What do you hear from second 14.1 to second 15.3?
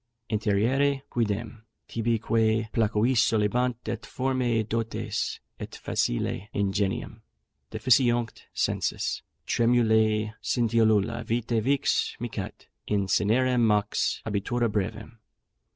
abitura brevem.